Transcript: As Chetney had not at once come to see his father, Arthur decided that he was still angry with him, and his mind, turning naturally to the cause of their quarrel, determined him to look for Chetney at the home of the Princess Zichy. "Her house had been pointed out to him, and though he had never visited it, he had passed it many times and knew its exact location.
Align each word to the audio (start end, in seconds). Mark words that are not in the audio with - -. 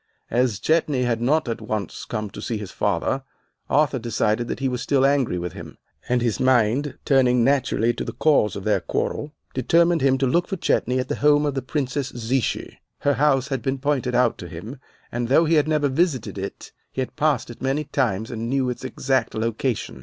As 0.31 0.57
Chetney 0.57 1.03
had 1.03 1.21
not 1.21 1.47
at 1.47 1.61
once 1.61 2.05
come 2.05 2.31
to 2.31 2.41
see 2.41 2.57
his 2.57 2.71
father, 2.71 3.21
Arthur 3.69 3.99
decided 3.99 4.47
that 4.47 4.59
he 4.59 4.67
was 4.67 4.81
still 4.81 5.05
angry 5.05 5.37
with 5.37 5.53
him, 5.53 5.77
and 6.09 6.23
his 6.23 6.39
mind, 6.39 6.97
turning 7.05 7.43
naturally 7.43 7.93
to 7.93 8.03
the 8.03 8.13
cause 8.13 8.55
of 8.55 8.63
their 8.63 8.79
quarrel, 8.79 9.31
determined 9.53 10.01
him 10.01 10.17
to 10.17 10.25
look 10.25 10.47
for 10.47 10.57
Chetney 10.57 10.97
at 10.97 11.07
the 11.07 11.17
home 11.17 11.45
of 11.45 11.53
the 11.53 11.61
Princess 11.61 12.07
Zichy. 12.17 12.79
"Her 13.01 13.13
house 13.13 13.49
had 13.49 13.61
been 13.61 13.77
pointed 13.77 14.15
out 14.15 14.39
to 14.39 14.47
him, 14.47 14.79
and 15.11 15.27
though 15.27 15.45
he 15.45 15.53
had 15.53 15.67
never 15.67 15.87
visited 15.87 16.35
it, 16.35 16.71
he 16.91 17.01
had 17.01 17.15
passed 17.15 17.51
it 17.51 17.61
many 17.61 17.83
times 17.83 18.31
and 18.31 18.49
knew 18.49 18.71
its 18.71 18.83
exact 18.83 19.35
location. 19.35 19.99